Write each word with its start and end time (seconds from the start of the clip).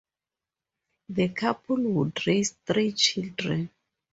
The 1.09 1.29
couple 1.29 1.77
would 1.77 2.25
raise 2.25 2.53
three 2.65 2.93
children. 2.93 3.69